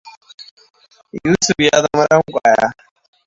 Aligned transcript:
Yusuf 1.25 1.57
ya 1.65 1.81
zama 1.83 2.03
dan 2.09 2.21
kwaya. 2.31 2.67